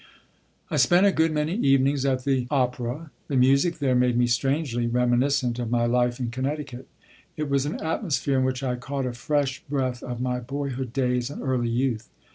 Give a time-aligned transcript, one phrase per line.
[0.71, 3.11] I spent a good many evenings at the Opéra.
[3.27, 6.87] The music there made me strangely reminiscent of my life in Connecticut;
[7.37, 11.29] it was an atmosphere in which I caught a fresh breath of my boyhood days
[11.29, 12.09] and early youth.